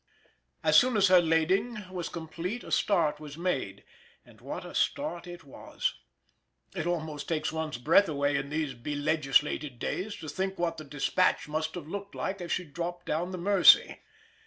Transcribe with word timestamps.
As 0.63 0.75
soon 0.79 0.97
as 0.97 1.09
her 1.09 1.21
lading 1.21 1.77
was 1.91 2.09
complete 2.09 2.63
a 2.63 2.71
start 2.71 3.19
was 3.19 3.37
made. 3.37 3.83
And 4.25 4.41
what 4.41 4.65
a 4.65 4.73
start 4.73 5.27
it 5.27 5.43
was! 5.43 5.93
It 6.73 6.87
almost 6.87 7.27
takes 7.29 7.51
one's 7.51 7.77
breath 7.77 8.09
away 8.09 8.35
in 8.35 8.49
these 8.49 8.73
be 8.73 8.95
legislated 8.95 9.77
days 9.77 10.15
to 10.15 10.27
think 10.27 10.57
what 10.57 10.77
the 10.77 10.85
Despatch 10.85 11.47
must 11.47 11.75
have 11.75 11.85
looked 11.87 12.15
like 12.15 12.41
as 12.41 12.51
she 12.51 12.65
dropped 12.65 13.05
down 13.05 13.31
the 13.31 13.37
Mersey. 13.37 14.01